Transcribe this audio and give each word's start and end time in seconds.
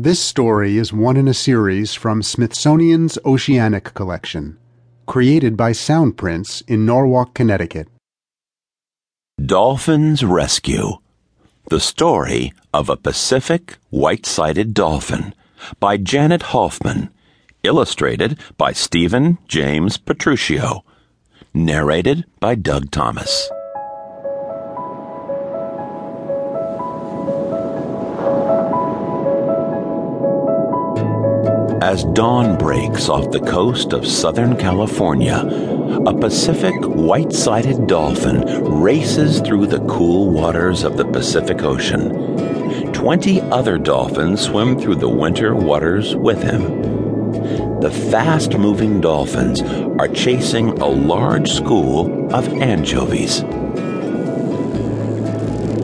This 0.00 0.20
story 0.20 0.78
is 0.78 0.92
one 0.92 1.16
in 1.16 1.26
a 1.26 1.34
series 1.34 1.92
from 1.92 2.22
Smithsonian's 2.22 3.18
Oceanic 3.24 3.94
Collection, 3.94 4.56
created 5.06 5.56
by 5.56 5.72
Soundprints 5.72 6.62
in 6.68 6.86
Norwalk, 6.86 7.34
Connecticut. 7.34 7.88
Dolphin's 9.44 10.22
Rescue 10.22 10.98
The 11.68 11.80
Story 11.80 12.52
of 12.72 12.88
a 12.88 12.96
Pacific 12.96 13.78
White 13.90 14.24
Sided 14.24 14.72
Dolphin 14.72 15.34
by 15.80 15.96
Janet 15.96 16.42
Halfmann. 16.52 17.08
Illustrated 17.64 18.38
by 18.56 18.70
Stephen 18.70 19.38
James 19.48 19.98
Petruccio. 19.98 20.84
Narrated 21.52 22.24
by 22.38 22.54
Doug 22.54 22.92
Thomas. 22.92 23.50
As 31.80 32.02
dawn 32.04 32.58
breaks 32.58 33.08
off 33.08 33.30
the 33.30 33.38
coast 33.38 33.92
of 33.92 34.04
Southern 34.04 34.56
California, 34.56 35.36
a 36.06 36.12
Pacific 36.12 36.74
white 36.82 37.32
sided 37.32 37.86
dolphin 37.86 38.42
races 38.80 39.40
through 39.40 39.68
the 39.68 39.84
cool 39.86 40.28
waters 40.28 40.82
of 40.82 40.96
the 40.96 41.04
Pacific 41.04 41.62
Ocean. 41.62 42.92
Twenty 42.92 43.40
other 43.42 43.78
dolphins 43.78 44.40
swim 44.40 44.76
through 44.78 44.96
the 44.96 45.08
winter 45.08 45.54
waters 45.54 46.16
with 46.16 46.42
him. 46.42 47.80
The 47.80 47.92
fast 48.10 48.58
moving 48.58 49.00
dolphins 49.00 49.62
are 49.62 50.08
chasing 50.08 50.70
a 50.80 50.86
large 50.86 51.48
school 51.48 52.34
of 52.34 52.48
anchovies. 52.54 53.44